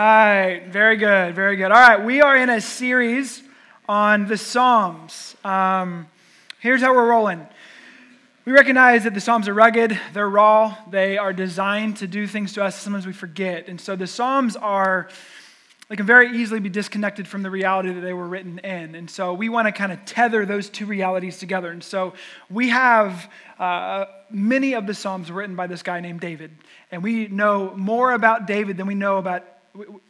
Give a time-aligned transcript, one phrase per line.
[0.00, 0.66] right.
[0.68, 1.34] Very good.
[1.34, 1.72] Very good.
[1.72, 2.04] All right.
[2.04, 3.42] We are in a series
[3.88, 5.34] on the Psalms.
[5.44, 6.06] Um,
[6.60, 7.46] here's how we're rolling.
[8.44, 12.52] We recognize that the Psalms are rugged, they're raw, they are designed to do things
[12.54, 13.68] to us sometimes we forget.
[13.68, 15.08] And so the Psalms are,
[15.88, 18.94] they can very easily be disconnected from the reality that they were written in.
[18.94, 21.70] And so we want to kind of tether those two realities together.
[21.70, 22.14] And so
[22.48, 26.52] we have uh, many of the Psalms written by this guy named David.
[26.90, 29.44] And we know more about David than we know about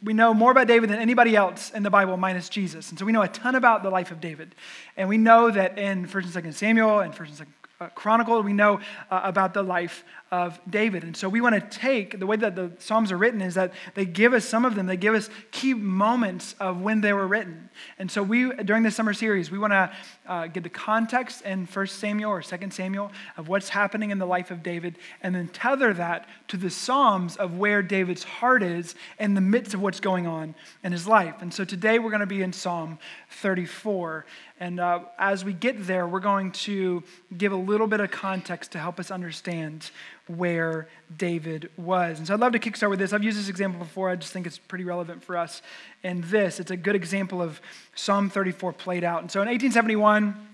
[0.03, 2.89] we know more about David than anybody else in the Bible minus Jesus.
[2.89, 4.55] And so we know a ton about the life of David.
[4.97, 7.47] And we know that in 1st and 2nd Samuel and 1st and 2nd
[7.81, 11.03] uh, Chronicle, we know uh, about the life of David.
[11.03, 13.73] And so we want to take the way that the Psalms are written is that
[13.95, 17.27] they give us some of them, they give us key moments of when they were
[17.27, 17.69] written.
[17.97, 19.91] And so we, during this summer series, we want to
[20.27, 24.25] uh, get the context in 1 Samuel or 2 Samuel of what's happening in the
[24.25, 28.93] life of David, and then tether that to the Psalms of where David's heart is
[29.19, 31.35] in the midst of what's going on in his life.
[31.41, 32.99] And so today we're going to be in Psalm
[33.31, 34.25] 34.
[34.59, 37.03] And uh, as we get there, we're going to
[37.37, 39.89] give a little bit of context to help us understand
[40.29, 42.19] where David was.
[42.19, 43.13] And so I'd love to kickstart with this.
[43.13, 44.09] I've used this example before.
[44.09, 45.61] I just think it's pretty relevant for us
[46.03, 46.59] And this.
[46.59, 47.59] It's a good example of
[47.95, 49.21] Psalm 34 played out.
[49.21, 50.47] And so in 1871,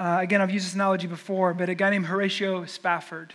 [0.00, 3.34] uh, again, I've used this analogy before, but a guy named Horatio Spafford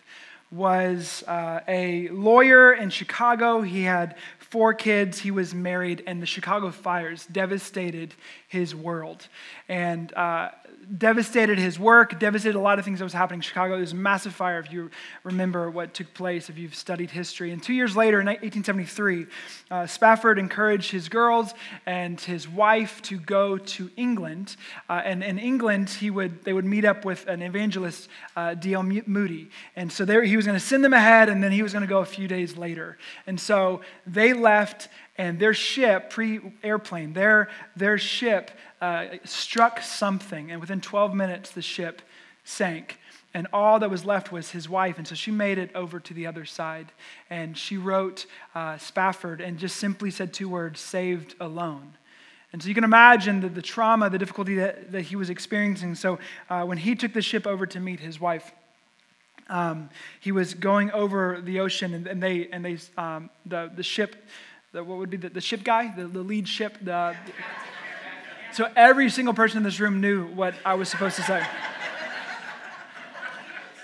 [0.52, 3.62] was uh, a lawyer in Chicago.
[3.62, 8.14] He had four kids, he was married, and the Chicago fires devastated
[8.48, 9.28] his world.
[9.70, 10.50] And uh,
[10.96, 13.74] devastated his work, devastated a lot of things that was happening in Chicago.
[13.74, 14.90] There was a massive fire, if you
[15.24, 17.52] remember what took place, if you've studied history.
[17.52, 19.28] And two years later, in 1873,
[19.70, 21.54] uh, Spafford encouraged his girls
[21.86, 24.56] and his wife to go to England.
[24.90, 28.84] Uh, and in England, he would, they would meet up with an evangelist, uh, D.L.
[28.84, 29.50] Moody.
[29.76, 31.84] And so there, he was going to send them ahead, and then he was going
[31.84, 32.98] to go a few days later.
[33.26, 40.52] And so they left, and their ship, pre airplane, their, their ship uh, struck something,
[40.52, 42.02] and within 12 minutes, the ship
[42.44, 43.00] sank.
[43.34, 44.98] And all that was left was his wife.
[44.98, 46.92] And so she made it over to the other side.
[47.30, 51.94] And she wrote uh, Spafford and just simply said two words saved alone.
[52.54, 55.94] And so you can imagine the, the trauma, the difficulty that, that he was experiencing.
[55.96, 58.52] So uh, when he took the ship over to meet his wife,
[59.50, 59.90] um,
[60.20, 64.16] he was going over the ocean, and, and they, and they, um, the, the ship,
[64.72, 67.16] the, what would be the, the ship guy, the, the lead ship, the,
[68.58, 71.46] so every single person in this room knew what I was supposed to say.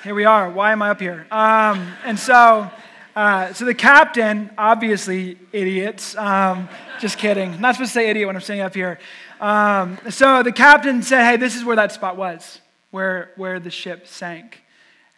[0.03, 0.49] here we are.
[0.49, 1.27] Why am I up here?
[1.29, 2.71] Um, and so,
[3.15, 6.17] uh, so the captain, obviously idiots.
[6.17, 6.69] Um,
[6.99, 7.61] just kidding.
[7.61, 8.97] not supposed to say idiot when I'm saying up here.
[9.39, 12.59] Um, so the captain said, "Hey, this is where that spot was,
[12.89, 14.63] where where the ship sank."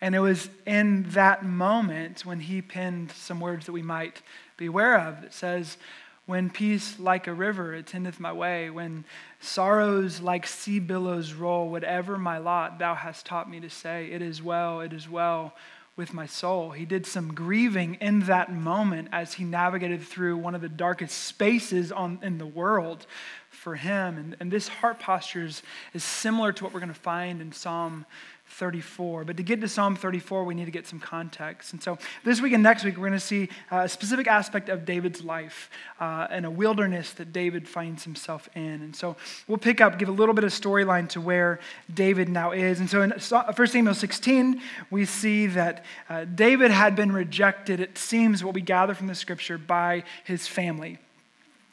[0.01, 4.21] And it was in that moment when he penned some words that we might
[4.57, 5.23] be aware of.
[5.23, 5.77] It says,
[6.25, 9.05] When peace like a river attendeth my way, when
[9.39, 14.23] sorrows like sea billows roll, whatever my lot thou hast taught me to say, it
[14.23, 15.53] is well, it is well
[15.95, 16.71] with my soul.
[16.71, 21.17] He did some grieving in that moment as he navigated through one of the darkest
[21.17, 23.05] spaces on, in the world
[23.49, 24.17] for him.
[24.17, 25.63] And, and this heart posture is,
[25.93, 28.05] is similar to what we're going to find in Psalm
[28.47, 29.25] 34.
[29.25, 31.73] But to get to Psalm 34, we need to get some context.
[31.73, 34.69] And so this week and next week, we're going to see uh, a specific aspect
[34.69, 35.69] of David's life
[35.99, 38.81] uh, and a wilderness that David finds himself in.
[38.81, 39.15] And so
[39.47, 41.59] we'll pick up, give a little bit of storyline to where
[41.93, 42.79] David now is.
[42.79, 47.97] And so in 1 Samuel 16, we see that uh, David had been rejected, it
[47.97, 50.99] seems what we gather from the scripture, by his family.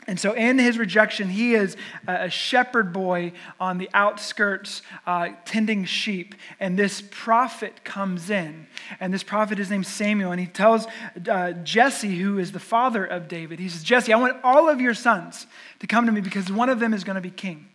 [0.06, 1.76] And so, in his rejection, he is
[2.08, 6.34] a shepherd boy on the outskirts uh, tending sheep.
[6.58, 8.66] And this prophet comes in.
[8.98, 10.32] And this prophet is named Samuel.
[10.32, 10.86] And he tells
[11.30, 14.80] uh, Jesse, who is the father of David, he says, Jesse, I want all of
[14.80, 15.46] your sons
[15.78, 17.68] to come to me because one of them is going to be king.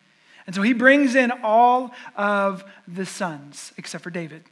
[0.46, 4.44] And so, he brings in all of the sons except for David.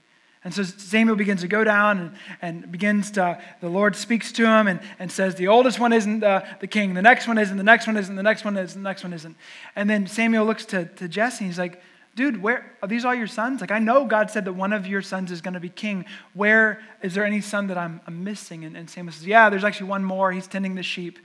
[0.45, 4.45] And so Samuel begins to go down and, and begins to, the Lord speaks to
[4.45, 7.57] him and, and says, The oldest one isn't the, the king, the next one isn't,
[7.57, 9.36] the next one isn't, the next one isn't, the next one isn't.
[9.75, 11.81] And then Samuel looks to, to Jesse and he's like,
[12.15, 13.59] Dude, where are these all your sons?
[13.59, 16.06] Like, I know God said that one of your sons is going to be king.
[16.33, 18.63] Where is there any son that I'm, I'm missing?
[18.63, 20.31] And, and Samuel says, Yeah, there's actually one more.
[20.31, 21.18] He's tending the sheep.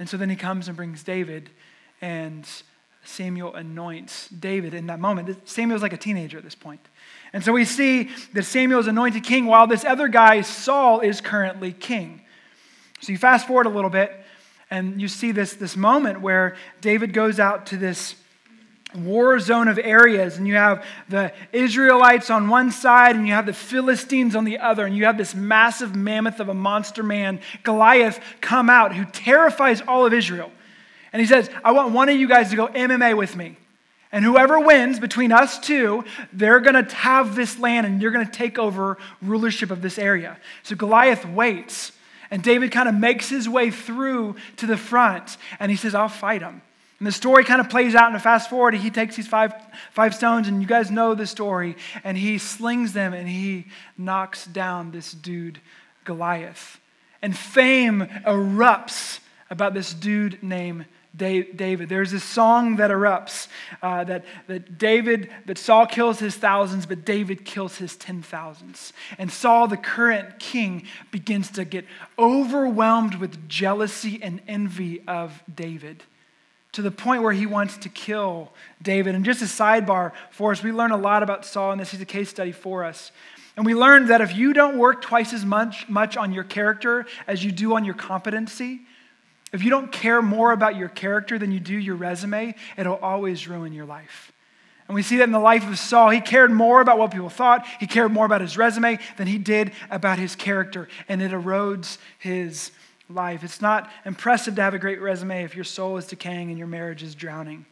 [0.00, 1.50] And so then he comes and brings David,
[2.02, 2.46] and
[3.04, 5.48] Samuel anoints David in that moment.
[5.48, 6.80] Samuel's like a teenager at this point.
[7.34, 11.20] And so we see that Samuel is anointed king while this other guy, Saul, is
[11.20, 12.22] currently king.
[13.00, 14.12] So you fast forward a little bit
[14.70, 18.14] and you see this, this moment where David goes out to this
[18.94, 23.46] war zone of areas, and you have the Israelites on one side, and you have
[23.46, 27.40] the Philistines on the other, and you have this massive mammoth of a monster man,
[27.64, 30.52] Goliath, come out who terrifies all of Israel.
[31.12, 33.56] And he says, I want one of you guys to go MMA with me.
[34.14, 38.24] And whoever wins between us two, they're going to have this land and you're going
[38.24, 40.38] to take over rulership of this area.
[40.62, 41.90] So Goliath waits,
[42.30, 46.08] and David kind of makes his way through to the front, and he says, I'll
[46.08, 46.62] fight him.
[47.00, 48.74] And the story kind of plays out in a fast forward.
[48.74, 49.52] He takes these five,
[49.90, 53.66] five stones, and you guys know the story, and he slings them and he
[53.98, 55.60] knocks down this dude,
[56.04, 56.78] Goliath.
[57.20, 59.18] And fame erupts
[59.50, 61.88] about this dude named David.
[61.88, 63.48] There's a song that erupts
[63.82, 68.92] uh, that, that David, that Saul kills his thousands, but David kills his ten thousands.
[69.16, 71.84] And Saul, the current king, begins to get
[72.18, 76.02] overwhelmed with jealousy and envy of David
[76.72, 78.50] to the point where he wants to kill
[78.82, 79.14] David.
[79.14, 82.00] And just a sidebar for us, we learn a lot about Saul, and this is
[82.00, 83.12] a case study for us.
[83.56, 87.06] And we learned that if you don't work twice as much, much on your character
[87.28, 88.80] as you do on your competency,
[89.54, 93.46] if you don't care more about your character than you do your resume, it'll always
[93.46, 94.32] ruin your life.
[94.88, 96.10] And we see that in the life of Saul.
[96.10, 99.38] He cared more about what people thought, he cared more about his resume than he
[99.38, 102.72] did about his character, and it erodes his
[103.08, 103.44] life.
[103.44, 106.66] It's not impressive to have a great resume if your soul is decaying and your
[106.66, 107.64] marriage is drowning.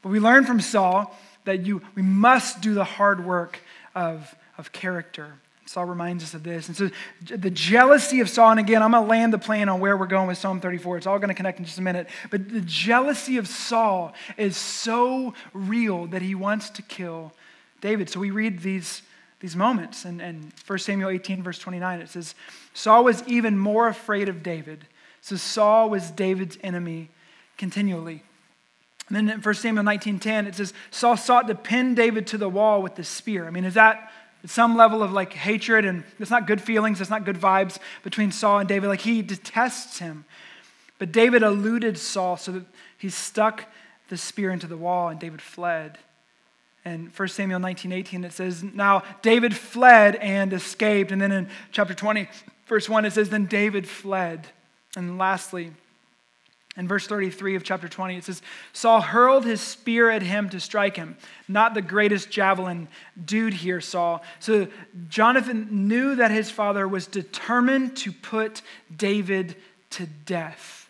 [0.00, 1.14] But we learn from Saul
[1.44, 3.60] that you, we must do the hard work
[3.94, 5.34] of, of character.
[5.68, 6.68] Saul reminds us of this.
[6.68, 9.80] And so the jealousy of Saul, and again, I'm going to land the plane on
[9.80, 10.96] where we're going with Psalm 34.
[10.96, 12.08] It's all going to connect in just a minute.
[12.30, 17.34] But the jealousy of Saul is so real that he wants to kill
[17.82, 18.08] David.
[18.08, 19.02] So we read these,
[19.40, 20.06] these moments.
[20.06, 22.34] And, and 1 Samuel 18, verse 29, it says,
[22.72, 24.86] Saul was even more afraid of David.
[25.20, 27.10] So Saul was David's enemy
[27.58, 28.22] continually.
[29.08, 32.48] And then in 1 Samuel 19:10, it says, Saul sought to pin David to the
[32.48, 33.46] wall with the spear.
[33.46, 34.12] I mean, is that
[34.46, 38.30] some level of like hatred and it's not good feelings, it's not good vibes between
[38.30, 38.88] Saul and David.
[38.88, 40.24] Like he detests him.
[40.98, 42.64] But David eluded Saul so that
[42.96, 43.64] he stuck
[44.08, 45.98] the spear into the wall and David fled.
[46.84, 51.12] And 1 Samuel 19, 18, it says, Now David fled and escaped.
[51.12, 52.28] And then in chapter 20,
[52.66, 54.46] verse 1, it says, Then David fled.
[54.96, 55.72] And lastly,
[56.78, 58.40] in verse 33 of chapter 20, it says,
[58.72, 61.16] Saul hurled his spear at him to strike him.
[61.48, 62.86] Not the greatest javelin
[63.22, 64.22] dude here, Saul.
[64.38, 64.68] So
[65.08, 68.62] Jonathan knew that his father was determined to put
[68.96, 69.56] David
[69.90, 70.88] to death.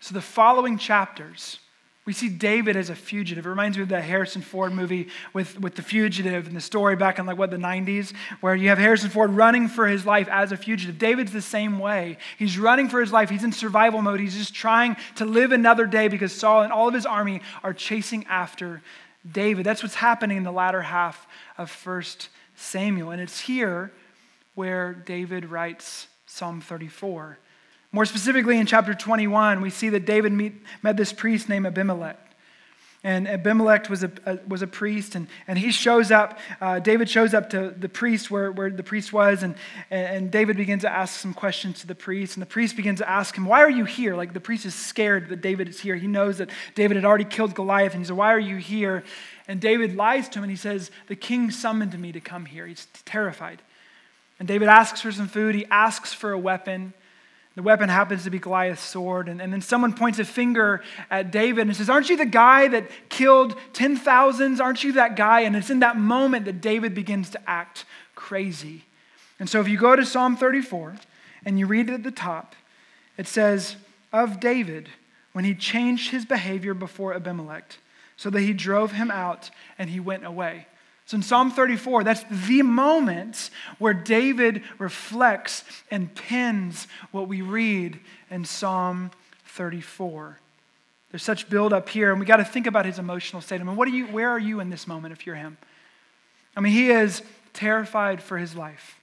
[0.00, 1.60] So the following chapters,
[2.04, 3.46] we see David as a fugitive.
[3.46, 6.96] It reminds me of the Harrison Ford movie with, with the fugitive and the story
[6.96, 10.26] back in like what the 90s, where you have Harrison Ford running for his life
[10.28, 10.98] as a fugitive.
[10.98, 12.18] David's the same way.
[12.38, 13.30] He's running for his life.
[13.30, 14.18] He's in survival mode.
[14.18, 17.72] He's just trying to live another day because Saul and all of his army are
[17.72, 18.82] chasing after
[19.30, 19.64] David.
[19.64, 22.02] That's what's happening in the latter half of 1
[22.56, 23.12] Samuel.
[23.12, 23.92] And it's here
[24.56, 27.38] where David writes Psalm 34.
[27.94, 32.18] More specifically, in chapter 21, we see that David meet, met this priest named Abimelech.
[33.04, 36.38] And Abimelech was a, a, was a priest, and, and he shows up.
[36.60, 39.56] Uh, David shows up to the priest where, where the priest was, and,
[39.90, 42.36] and David begins to ask some questions to the priest.
[42.36, 44.14] And the priest begins to ask him, Why are you here?
[44.14, 45.96] Like the priest is scared that David is here.
[45.96, 49.02] He knows that David had already killed Goliath, and he says, Why are you here?
[49.48, 52.66] And David lies to him, and he says, The king summoned me to come here.
[52.66, 53.60] He's terrified.
[54.38, 56.94] And David asks for some food, he asks for a weapon.
[57.54, 59.28] The weapon happens to be Goliath's sword.
[59.28, 62.68] And, and then someone points a finger at David and says, Aren't you the guy
[62.68, 64.60] that killed 10,000s?
[64.60, 65.40] Aren't you that guy?
[65.40, 68.84] And it's in that moment that David begins to act crazy.
[69.38, 70.96] And so if you go to Psalm 34
[71.44, 72.54] and you read it at the top,
[73.18, 73.76] it says,
[74.12, 74.88] Of David,
[75.32, 77.76] when he changed his behavior before Abimelech,
[78.16, 80.66] so that he drove him out and he went away.
[81.06, 87.98] So in Psalm 34, that's the moment where David reflects and pins what we read
[88.30, 89.10] in Psalm
[89.46, 90.38] 34.
[91.10, 93.60] There's such build up here, and we got to think about his emotional state.
[93.60, 95.58] I mean, what are you, where are you in this moment if you're him?
[96.56, 98.98] I mean, he is terrified for his life.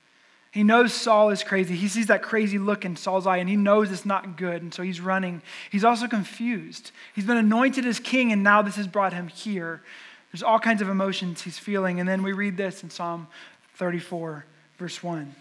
[0.52, 1.76] He knows Saul is crazy.
[1.76, 4.74] He sees that crazy look in Saul's eye, and he knows it's not good, and
[4.74, 5.44] so he's running.
[5.72, 6.92] He's also confused.
[7.14, 9.84] He's been anointed as king, and now this has brought him here.
[10.32, 12.00] There's all kinds of emotions he's feeling.
[12.00, 13.28] And then we read this in Psalm
[13.76, 14.46] 34,
[14.78, 15.34] verse 1.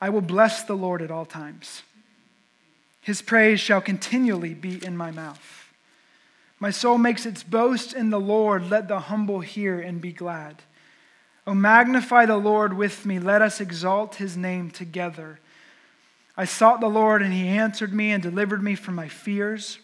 [0.00, 1.82] I will bless the Lord at all times.
[3.00, 5.72] His praise shall continually be in my mouth.
[6.60, 8.68] My soul makes its boast in the Lord.
[8.68, 10.62] Let the humble hear and be glad.
[11.46, 13.18] O magnify the Lord with me.
[13.18, 15.40] Let us exalt his name together.
[16.36, 19.78] I sought the Lord, and he answered me and delivered me from my fears.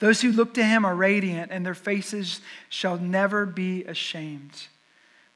[0.00, 4.66] Those who look to him are radiant, and their faces shall never be ashamed.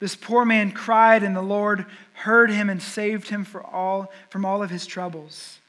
[0.00, 4.62] This poor man cried, and the Lord heard him and saved him all, from all
[4.62, 5.60] of his troubles.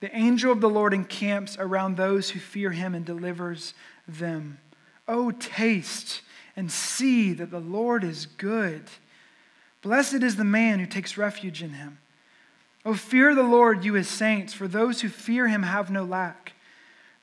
[0.00, 3.74] The angel of the Lord encamps around those who fear him and delivers
[4.06, 4.58] them.
[5.08, 6.20] Oh, taste
[6.56, 8.84] and see that the Lord is good.
[9.82, 11.98] Blessed is the man who takes refuge in him.
[12.84, 16.53] Oh, fear the Lord, you his saints, for those who fear him have no lack.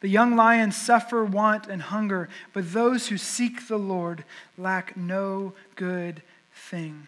[0.01, 4.23] The young lions suffer want and hunger, but those who seek the Lord
[4.57, 6.21] lack no good
[6.53, 7.07] thing.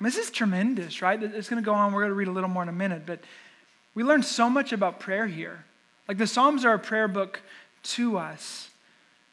[0.00, 1.22] this is tremendous, right?
[1.22, 1.92] It's going to go on.
[1.92, 3.20] We're going to read a little more in a minute, but
[3.94, 5.64] we learn so much about prayer here.
[6.08, 7.40] Like the Psalms are a prayer book
[7.84, 8.68] to us.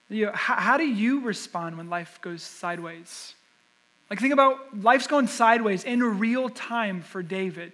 [0.10, 3.34] You know, how, how do you respond when life goes sideways?
[4.10, 7.74] Like, think about life's going sideways in real time for David.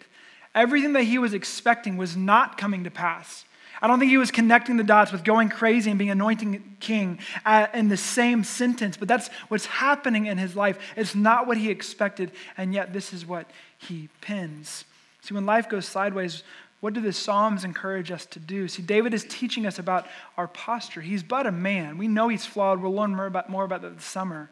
[0.54, 3.46] Everything that he was expecting was not coming to pass.
[3.86, 7.20] I don't think he was connecting the dots with going crazy and being anointing king
[7.46, 10.80] uh, in the same sentence, but that's what's happening in his life.
[10.96, 14.86] It's not what he expected, and yet this is what he pins.
[15.22, 16.42] See, when life goes sideways,
[16.80, 18.68] what do the Psalms encourage us to do?
[18.68, 21.02] See, David is teaching us about our posture.
[21.02, 22.00] He's but a man.
[22.00, 22.82] We know he's flawed.
[22.82, 24.50] We'll learn more about, more about that this summer.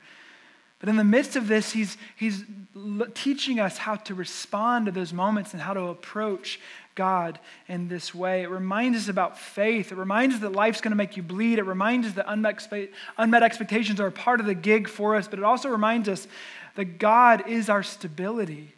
[0.80, 2.44] But in the midst of this, he's, he's
[3.16, 6.60] teaching us how to respond to those moments and how to approach
[6.95, 8.43] God in this way.
[8.43, 9.91] It reminds us about faith.
[9.91, 11.59] It reminds us that life's going to make you bleed.
[11.59, 15.39] It reminds us that unmet, expectations are a part of the gig for us, but
[15.39, 16.27] it also reminds us
[16.75, 18.73] that God is our stability.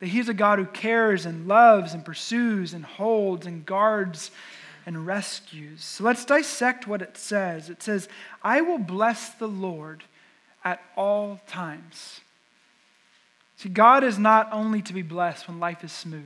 [0.00, 4.30] That He's a God who cares and loves and pursues and holds and guards
[4.86, 5.84] and rescues.
[5.84, 7.68] So let's dissect what it says.
[7.68, 8.08] It says,
[8.42, 10.04] I will bless the Lord
[10.64, 12.20] at all times.
[13.56, 16.22] See, God is not only to be blessed when life is smooth,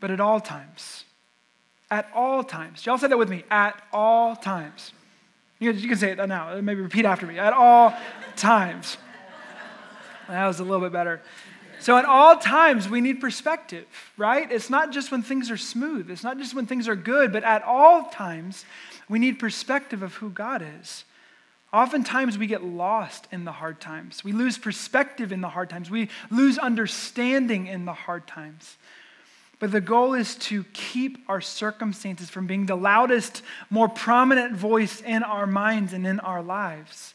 [0.00, 1.04] but at all times.
[1.90, 2.84] At all times.
[2.84, 3.44] Y'all say that with me.
[3.50, 4.92] At all times.
[5.58, 6.60] You can, say it now.
[6.60, 7.38] Maybe repeat after me.
[7.38, 7.92] At all
[8.36, 8.96] times.
[10.28, 11.22] That was a little bit better.
[11.80, 13.86] So, at all times, we need perspective,
[14.16, 14.50] right?
[14.50, 17.44] It's not just when things are smooth, it's not just when things are good, but
[17.44, 18.64] at all times,
[19.08, 21.04] we need perspective of who God is.
[21.72, 24.24] Oftentimes, we get lost in the hard times.
[24.24, 25.90] We lose perspective in the hard times.
[25.90, 28.76] We lose understanding in the hard times.
[29.58, 35.00] But the goal is to keep our circumstances from being the loudest, more prominent voice
[35.00, 37.14] in our minds and in our lives.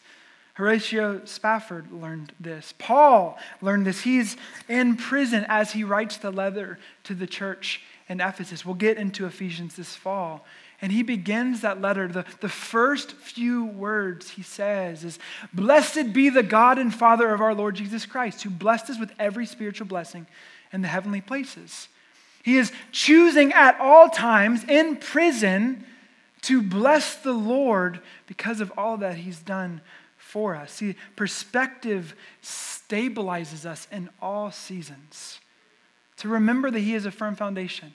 [0.55, 2.73] Horatio Spafford learned this.
[2.77, 4.01] Paul learned this.
[4.01, 8.65] He's in prison as he writes the letter to the church in Ephesus.
[8.65, 10.45] We'll get into Ephesians this fall.
[10.79, 12.07] And he begins that letter.
[12.07, 15.17] The, the first few words he says is
[15.53, 19.13] Blessed be the God and Father of our Lord Jesus Christ, who blessed us with
[19.17, 20.27] every spiritual blessing
[20.73, 21.87] in the heavenly places.
[22.43, 25.85] He is choosing at all times in prison
[26.41, 29.81] to bless the Lord because of all that he's done
[30.17, 30.73] for us.
[30.73, 35.39] See, perspective stabilizes us in all seasons.
[36.17, 37.93] To remember that he is a firm foundation,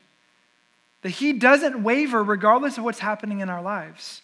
[1.03, 4.23] that he doesn't waver regardless of what's happening in our lives.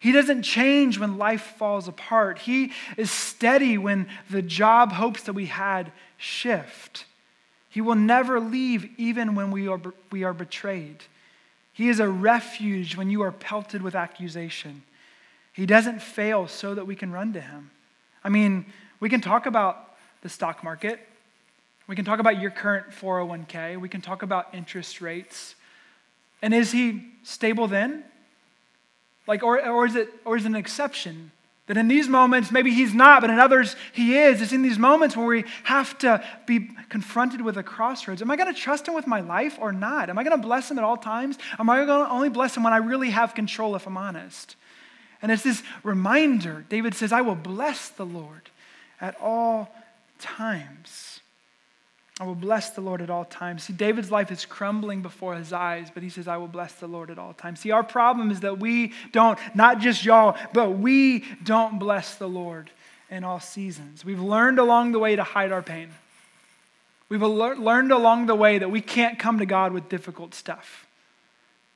[0.00, 2.40] He doesn't change when life falls apart.
[2.40, 7.06] He is steady when the job hopes that we had shift.
[7.72, 10.98] He will never leave even when we are, we are betrayed.
[11.72, 14.82] He is a refuge when you are pelted with accusation.
[15.54, 17.70] He doesn't fail so that we can run to him.
[18.22, 18.66] I mean,
[19.00, 21.00] we can talk about the stock market.
[21.86, 23.80] We can talk about your current 401k.
[23.80, 25.54] We can talk about interest rates.
[26.42, 28.04] And is he stable then?
[29.26, 31.30] Like, or, or, is it, or is it an exception?
[31.72, 34.42] That in these moments, maybe he's not, but in others, he is.
[34.42, 38.20] It's in these moments where we have to be confronted with a crossroads.
[38.20, 40.10] Am I going to trust him with my life or not?
[40.10, 41.38] Am I going to bless him at all times?
[41.58, 44.54] Am I going to only bless him when I really have control, if I'm honest?
[45.22, 46.66] And it's this reminder.
[46.68, 48.50] David says, I will bless the Lord
[49.00, 49.74] at all
[50.18, 51.11] times.
[52.20, 53.64] I will bless the Lord at all times.
[53.64, 56.86] See, David's life is crumbling before his eyes, but he says, I will bless the
[56.86, 57.60] Lord at all times.
[57.60, 62.28] See, our problem is that we don't, not just y'all, but we don't bless the
[62.28, 62.70] Lord
[63.10, 64.04] in all seasons.
[64.04, 65.88] We've learned along the way to hide our pain.
[67.08, 70.86] We've learned along the way that we can't come to God with difficult stuff.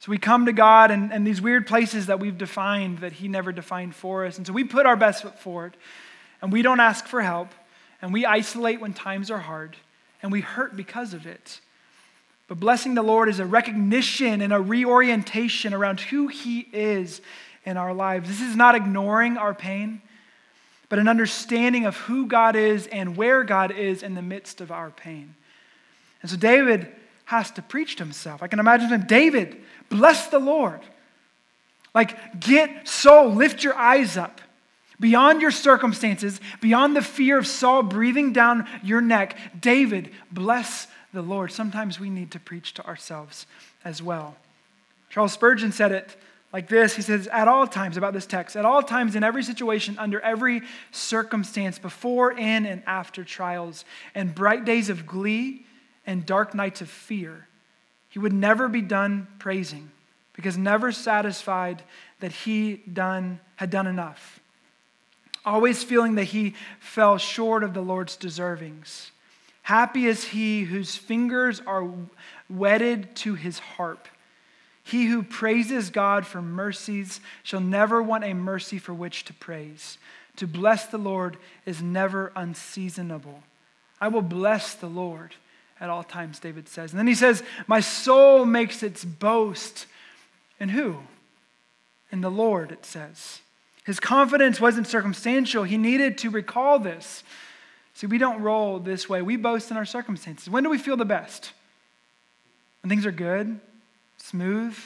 [0.00, 3.28] So we come to God in, in these weird places that we've defined that He
[3.28, 4.36] never defined for us.
[4.36, 5.76] And so we put our best foot forward,
[6.42, 7.48] and we don't ask for help,
[8.02, 9.76] and we isolate when times are hard
[10.26, 11.60] and we hurt because of it.
[12.48, 17.20] But blessing the Lord is a recognition and a reorientation around who He is
[17.64, 18.28] in our lives.
[18.28, 20.02] This is not ignoring our pain,
[20.88, 24.72] but an understanding of who God is and where God is in the midst of
[24.72, 25.36] our pain.
[26.22, 26.88] And so David
[27.26, 28.42] has to preach to himself.
[28.42, 29.56] I can imagine him, David,
[29.90, 30.80] bless the Lord.
[31.94, 34.40] Like, get soul, lift your eyes up
[35.00, 39.36] beyond your circumstances, beyond the fear of Saul breathing down your neck.
[39.58, 41.52] David, bless the Lord.
[41.52, 43.46] Sometimes we need to preach to ourselves
[43.84, 44.36] as well.
[45.10, 46.16] Charles Spurgeon said it
[46.52, 49.42] like this He says, At all times, about this text, at all times, in every
[49.42, 53.84] situation, under every circumstance, before, in, and after trials,
[54.14, 55.66] and bright days of glee
[56.06, 57.48] and dark nights of fear,
[58.08, 59.90] he would never be done praising
[60.32, 61.82] because never satisfied
[62.20, 64.40] that he done, had done enough.
[65.46, 69.10] Always feeling that he fell short of the Lord's deservings.
[69.62, 71.88] Happy is he whose fingers are
[72.50, 74.08] wedded to his harp.
[74.82, 79.98] He who praises God for mercies shall never want a mercy for which to praise.
[80.36, 83.42] To bless the Lord is never unseasonable.
[84.00, 85.34] I will bless the Lord
[85.80, 86.92] at all times, David says.
[86.92, 89.86] And then he says, My soul makes its boast
[90.60, 90.98] in who?
[92.12, 93.40] In the Lord, it says.
[93.86, 95.62] His confidence wasn't circumstantial.
[95.62, 97.22] He needed to recall this.
[97.94, 99.22] See, we don't roll this way.
[99.22, 100.50] We boast in our circumstances.
[100.50, 101.52] When do we feel the best?
[102.82, 103.60] When things are good,
[104.18, 104.76] smooth,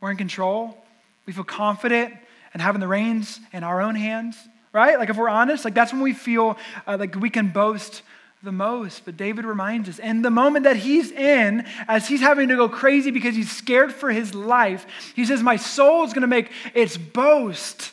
[0.00, 0.78] we're in control,
[1.26, 2.14] we feel confident
[2.52, 4.36] and having the reins in our own hands,
[4.72, 4.96] right?
[4.96, 8.02] Like if we're honest, like that's when we feel uh, like we can boast
[8.44, 9.04] the most.
[9.04, 12.68] But David reminds us, in the moment that he's in, as he's having to go
[12.68, 14.86] crazy because he's scared for his life,
[15.16, 17.90] he says, My soul is going to make its boast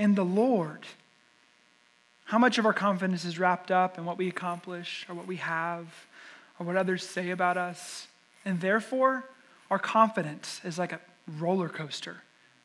[0.00, 0.86] in the Lord.
[2.24, 5.36] How much of our confidence is wrapped up in what we accomplish or what we
[5.36, 5.86] have
[6.58, 8.08] or what others say about us?
[8.46, 9.26] And therefore,
[9.70, 11.00] our confidence is like a
[11.38, 12.22] roller coaster,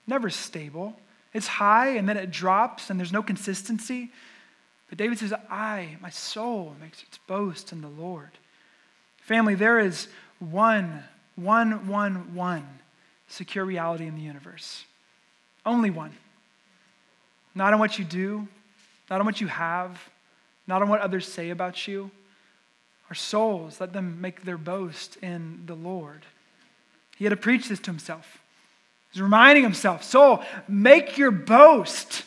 [0.07, 0.95] never stable.
[1.33, 4.11] It's high and then it drops and there's no consistency.
[4.87, 8.31] But David says, I, my soul, makes its boast in the Lord.
[9.17, 10.07] Family, there is
[10.39, 11.03] one,
[11.35, 12.65] one, one, one
[13.27, 14.85] secure reality in the universe.
[15.65, 16.13] Only one.
[17.55, 18.47] Not on what you do,
[19.09, 19.99] not on what you have,
[20.67, 22.11] not on what others say about you.
[23.09, 26.25] Our souls, let them make their boast in the Lord.
[27.17, 28.39] He had to preach this to himself.
[29.11, 32.23] He's reminding himself, soul, make your boast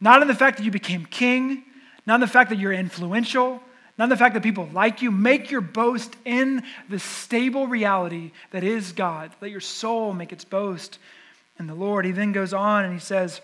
[0.00, 1.64] not in the fact that you became king,
[2.06, 3.60] not in the fact that you're influential,
[3.96, 5.10] not in the fact that people like you.
[5.10, 9.32] Make your boast in the stable reality that is God.
[9.40, 10.98] Let your soul make its boast
[11.58, 12.04] in the Lord.
[12.04, 13.40] He then goes on and he says,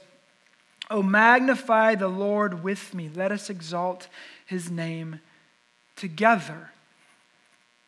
[0.90, 3.11] Oh, magnify the Lord with me.
[3.14, 4.09] Let us exalt
[4.47, 5.20] his name
[5.97, 6.70] together.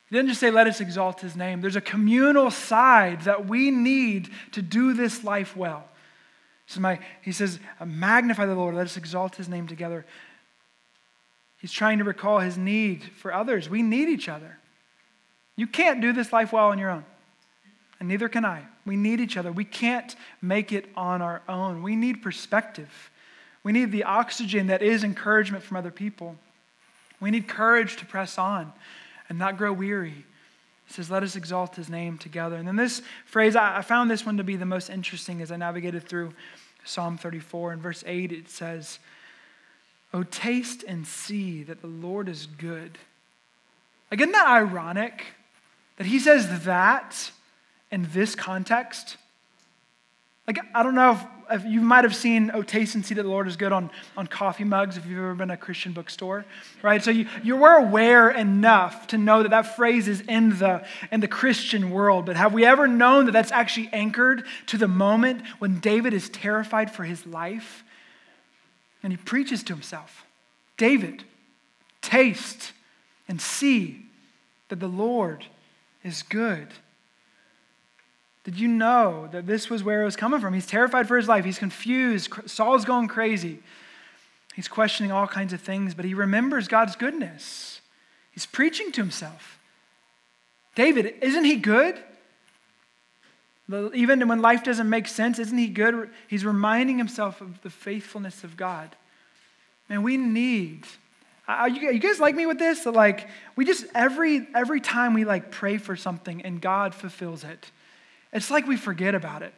[0.09, 1.61] He didn't just say, let us exalt his name.
[1.61, 5.85] There's a communal side that we need to do this life well.
[6.67, 10.07] So my, he says, uh, magnify the Lord, let us exalt his name together.
[11.59, 13.69] He's trying to recall his need for others.
[13.69, 14.59] We need each other.
[15.57, 17.05] You can't do this life well on your own,
[17.99, 18.65] and neither can I.
[18.85, 19.51] We need each other.
[19.51, 21.83] We can't make it on our own.
[21.83, 23.11] We need perspective.
[23.63, 26.37] We need the oxygen that is encouragement from other people.
[27.21, 28.73] We need courage to press on
[29.29, 30.25] and not grow weary.
[30.87, 32.57] He says, Let us exalt his name together.
[32.57, 35.57] And then this phrase, I found this one to be the most interesting as I
[35.57, 36.33] navigated through
[36.85, 37.73] Psalm 34.
[37.73, 38.99] In verse 8, it says,
[40.15, 42.99] Oh, taste and see that the Lord is good.
[44.11, 45.25] Like, isn't that ironic
[45.97, 47.33] that he says that
[47.90, 49.16] in this context?
[50.46, 53.22] Like, I don't know if if you might have seen Oh Taste and See that
[53.22, 56.44] the Lord is Good on, on coffee mugs if you've ever been a Christian bookstore,
[56.83, 57.03] right?
[57.03, 61.20] So you, you were aware enough to know that that phrase is in the, in
[61.20, 62.27] the Christian world.
[62.27, 66.29] But have we ever known that that's actually anchored to the moment when David is
[66.29, 67.85] terrified for his life?
[69.03, 70.25] And he preaches to himself
[70.77, 71.25] David,
[72.03, 72.72] taste
[73.29, 74.07] and see
[74.68, 75.46] that the Lord
[76.03, 76.68] is good.
[78.47, 80.55] Did you know that this was where it was coming from?
[80.55, 81.45] He's terrified for his life.
[81.45, 82.33] He's confused.
[82.47, 83.59] Saul's going crazy.
[84.55, 87.81] He's questioning all kinds of things, but he remembers God's goodness.
[88.31, 89.59] He's preaching to himself.
[90.77, 91.99] David, isn't he good?
[93.93, 96.09] Even when life doesn't make sense, isn't he good?
[96.29, 98.95] He's reminding himself of the faithfulness of God.
[99.89, 100.85] Man, we need.
[101.69, 102.87] You guys like me with this?
[102.87, 107.73] like we just every every time we like pray for something and God fulfills it
[108.33, 109.55] it's like we forget about it.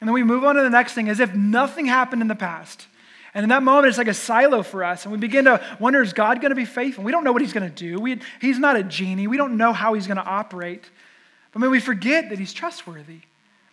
[0.00, 2.34] And then we move on to the next thing as if nothing happened in the
[2.34, 2.86] past.
[3.34, 5.04] And in that moment, it's like a silo for us.
[5.04, 7.04] And we begin to wonder is God going to be faithful?
[7.04, 7.98] We don't know what he's going to do.
[8.00, 9.26] We, he's not a genie.
[9.26, 10.82] We don't know how he's going to operate.
[11.52, 13.20] But when we forget that he's trustworthy.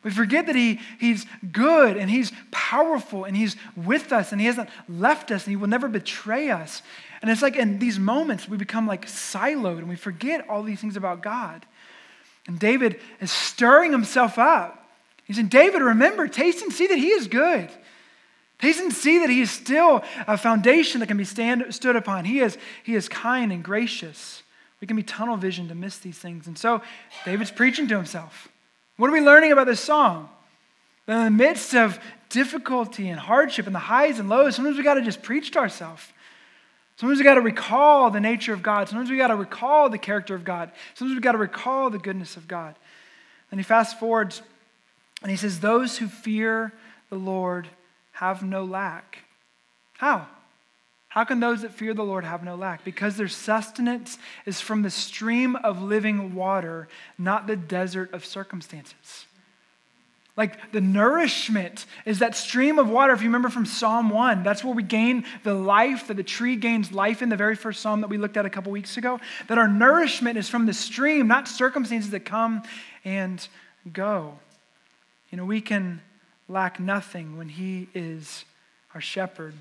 [0.01, 4.47] We forget that he, he's good and he's powerful and he's with us and he
[4.47, 6.82] hasn't left us and he will never betray us.
[7.21, 10.79] And it's like in these moments, we become like siloed and we forget all these
[10.79, 11.65] things about God.
[12.49, 14.89] And David is stirring himself up.
[15.23, 17.69] He's saying, David, remember, taste and see that he is good.
[18.57, 22.25] Taste and see that he is still a foundation that can be stand, stood upon.
[22.25, 24.41] He is, he is kind and gracious.
[24.81, 26.47] We can be tunnel vision to miss these things.
[26.47, 26.81] And so
[27.23, 28.47] David's preaching to himself.
[28.97, 30.27] What are we learning about this song?
[31.05, 34.83] That in the midst of difficulty and hardship and the highs and lows, sometimes we
[34.83, 36.01] got to just preach to ourselves.
[36.99, 38.89] Sometimes we got to recall the nature of God.
[38.89, 40.69] Sometimes we got to recall the character of God.
[40.95, 42.75] Sometimes we got to recall the goodness of God.
[43.49, 44.41] And he fast forwards
[45.21, 46.73] and he says, Those who fear
[47.09, 47.69] the Lord
[48.12, 49.19] have no lack.
[49.93, 50.27] How?
[51.07, 52.83] How can those that fear the Lord have no lack?
[52.83, 59.25] Because their sustenance is from the stream of living water, not the desert of circumstances.
[60.39, 63.12] Like the nourishment is that stream of water.
[63.12, 66.56] If you remember from Psalm 1, that's where we gain the life, that the tree
[66.56, 69.19] gains life in the very first psalm that we looked at a couple weeks ago.
[69.49, 72.63] That our nourishment is from the stream, not circumstances that come
[73.04, 73.45] and
[73.91, 74.39] go.
[75.30, 75.99] You know, we can
[76.47, 78.45] lack nothing when He is
[78.95, 79.56] our shepherd.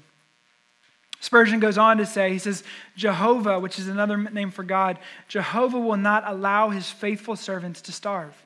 [1.18, 2.62] Spurgeon goes on to say, he says,
[2.96, 7.92] Jehovah, which is another name for God, Jehovah will not allow his faithful servants to
[7.92, 8.40] starve.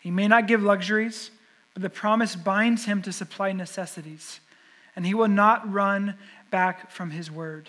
[0.00, 1.30] He may not give luxuries,
[1.80, 4.40] the promise binds him to supply necessities,
[4.96, 6.14] and he will not run
[6.50, 7.68] back from his word.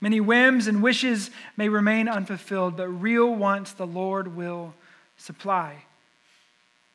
[0.00, 4.74] Many whims and wishes may remain unfulfilled, but real wants the Lord will
[5.16, 5.84] supply.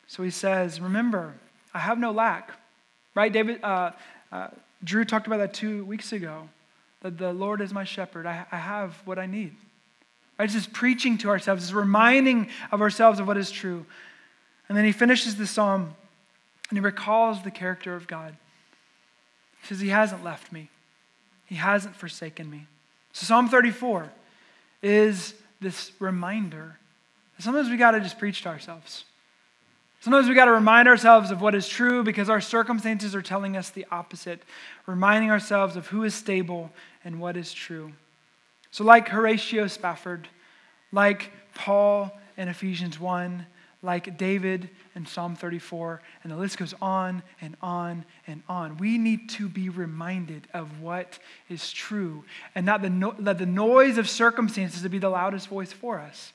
[0.07, 1.33] So he says, Remember,
[1.73, 2.51] I have no lack.
[3.15, 3.31] Right?
[3.31, 3.91] David, uh,
[4.31, 4.47] uh,
[4.83, 6.49] Drew talked about that two weeks ago
[7.01, 8.25] that the Lord is my shepherd.
[8.25, 9.53] I, I have what I need.
[10.39, 10.45] Right?
[10.45, 13.85] It's just preaching to ourselves, it's reminding of ourselves of what is true.
[14.69, 15.95] And then he finishes the psalm
[16.73, 18.35] and he recalls the character of God.
[19.61, 20.69] He says, He hasn't left me,
[21.45, 22.65] He hasn't forsaken me.
[23.11, 24.11] So, Psalm 34
[24.81, 26.79] is this reminder.
[27.37, 29.05] Sometimes we got to just preach to ourselves.
[29.99, 33.55] Sometimes we got to remind ourselves of what is true because our circumstances are telling
[33.55, 34.41] us the opposite,
[34.87, 36.71] reminding ourselves of who is stable
[37.05, 37.91] and what is true.
[38.71, 40.27] So, like Horatio Spafford,
[40.91, 43.45] like Paul in Ephesians 1,
[43.83, 48.77] like David in Psalm 34, and the list goes on and on and on.
[48.77, 51.19] We need to be reminded of what
[51.49, 52.23] is true
[52.55, 55.99] and not the no- let the noise of circumstances to be the loudest voice for
[55.99, 56.31] us.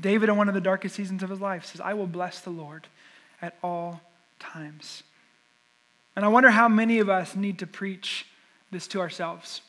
[0.00, 2.50] David, in one of the darkest seasons of his life, says, I will bless the
[2.50, 2.86] Lord
[3.42, 4.00] at all
[4.38, 5.02] times.
[6.14, 8.26] And I wonder how many of us need to preach
[8.70, 9.62] this to ourselves.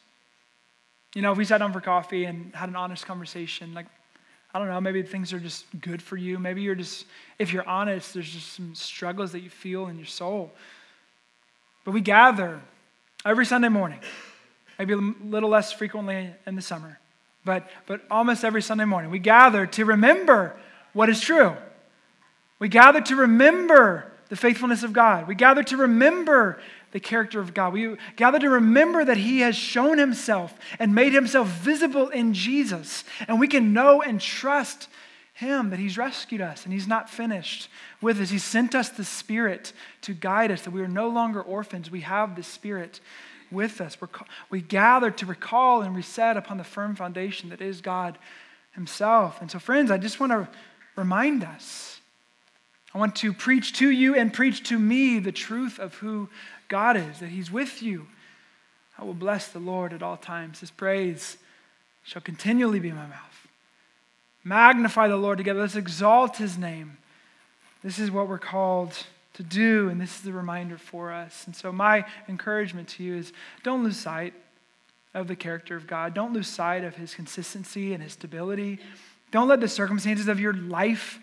[1.15, 3.87] You know, if we sat down for coffee and had an honest conversation, like,
[4.53, 6.39] I don't know, maybe things are just good for you.
[6.39, 7.05] Maybe you're just,
[7.37, 10.51] if you're honest, there's just some struggles that you feel in your soul.
[11.85, 12.59] But we gather
[13.25, 13.99] every Sunday morning,
[14.77, 16.99] maybe a little less frequently in the summer
[17.45, 20.55] but, but almost every Sunday morning, we gather to remember
[20.93, 21.55] what is true.
[22.59, 25.27] We gather to remember the faithfulness of God.
[25.27, 26.59] We gather to remember
[26.91, 27.73] the character of God.
[27.73, 33.03] We gather to remember that He has shown Himself and made Himself visible in Jesus.
[33.27, 34.87] And we can know and trust
[35.33, 37.69] Him that He's rescued us and He's not finished
[38.01, 38.29] with us.
[38.29, 41.91] He sent us the Spirit to guide us, that we are no longer orphans.
[41.91, 42.99] We have the Spirit
[43.51, 43.99] with us.
[43.99, 44.09] We're,
[44.49, 48.17] we gather to recall and reset upon the firm foundation that is God
[48.71, 49.41] Himself.
[49.41, 50.47] And so, friends, I just want to
[50.95, 51.98] remind us.
[52.93, 56.29] I want to preach to you and preach to me the truth of who
[56.67, 58.07] God is, that He's with you.
[58.97, 60.59] I will bless the Lord at all times.
[60.59, 61.37] His praise
[62.03, 63.47] shall continually be in my mouth.
[64.43, 65.59] Magnify the Lord together.
[65.61, 66.97] Let's exalt His name.
[67.83, 68.93] This is what we're called
[69.35, 71.45] to do, and this is the reminder for us.
[71.45, 73.31] And so, my encouragement to you is
[73.63, 74.33] don't lose sight
[75.13, 76.13] of the character of God.
[76.13, 78.79] Don't lose sight of his consistency and his stability.
[79.31, 81.19] Don't let the circumstances of your life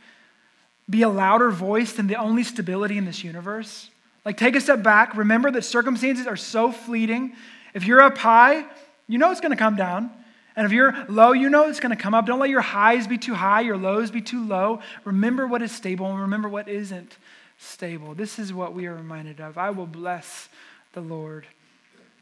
[0.89, 3.91] be a louder voice than the only stability in this universe.
[4.25, 5.17] Like, take a step back.
[5.17, 7.35] Remember that circumstances are so fleeting.
[7.75, 8.65] If you're up high,
[9.07, 10.11] you know it's going to come down.
[10.57, 12.27] And if you're low, you know it's going to come up.
[12.27, 14.81] Don't let your highs be too high, your lows be too low.
[15.05, 17.19] Remember what is stable and remember what isn't
[17.59, 18.15] stable.
[18.15, 19.59] This is what we are reminded of.
[19.59, 20.49] I will bless
[20.93, 21.47] the Lord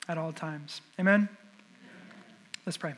[0.09, 0.81] at all times.
[0.99, 1.29] Amen?
[2.67, 2.95] Let's pray.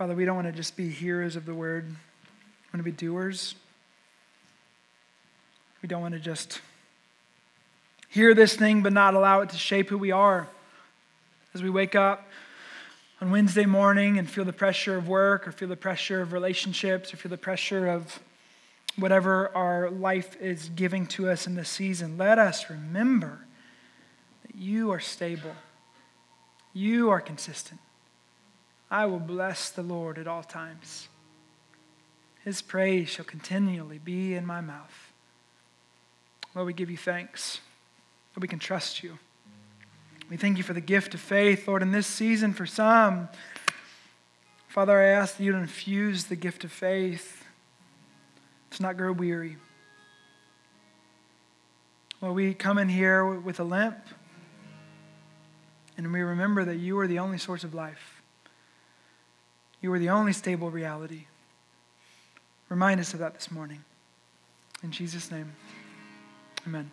[0.00, 1.84] Father, we don't want to just be hearers of the word.
[1.86, 1.94] We
[2.72, 3.54] want to be doers.
[5.82, 6.62] We don't want to just
[8.08, 10.48] hear this thing but not allow it to shape who we are
[11.52, 12.26] as we wake up
[13.20, 17.12] on Wednesday morning and feel the pressure of work or feel the pressure of relationships
[17.12, 18.20] or feel the pressure of
[18.96, 23.40] whatever our life is giving to us in this season, let us remember
[24.46, 25.56] that you are stable.
[26.72, 27.80] You are consistent.
[28.90, 31.08] I will bless the Lord at all times.
[32.44, 35.12] His praise shall continually be in my mouth.
[36.54, 37.60] Lord, we give you thanks
[38.34, 39.18] that we can trust you.
[40.28, 43.28] We thank you for the gift of faith, Lord, in this season for some.
[44.68, 47.44] Father, I ask that you infuse the gift of faith
[48.70, 49.56] to not grow weary.
[52.20, 53.98] Lord, we come in here with a limp,
[55.96, 58.19] and we remember that you are the only source of life.
[59.80, 61.24] You are the only stable reality.
[62.68, 63.84] Remind us of that this morning.
[64.82, 65.52] In Jesus' name,
[66.66, 66.90] amen.